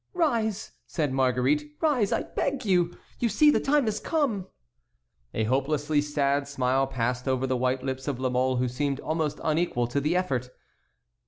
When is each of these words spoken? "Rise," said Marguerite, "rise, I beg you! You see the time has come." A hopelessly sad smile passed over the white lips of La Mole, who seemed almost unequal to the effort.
"Rise," 0.15 0.71
said 0.87 1.13
Marguerite, 1.13 1.75
"rise, 1.79 2.11
I 2.11 2.23
beg 2.23 2.65
you! 2.65 2.91
You 3.19 3.29
see 3.29 3.51
the 3.51 3.59
time 3.59 3.85
has 3.85 3.99
come." 3.99 4.47
A 5.31 5.43
hopelessly 5.43 6.01
sad 6.01 6.47
smile 6.47 6.87
passed 6.87 7.27
over 7.27 7.45
the 7.45 7.55
white 7.55 7.83
lips 7.83 8.07
of 8.07 8.19
La 8.19 8.29
Mole, 8.29 8.55
who 8.55 8.67
seemed 8.67 8.99
almost 8.99 9.39
unequal 9.43 9.85
to 9.85 10.01
the 10.01 10.15
effort. 10.15 10.49